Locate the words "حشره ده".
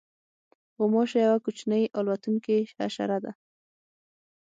2.77-3.31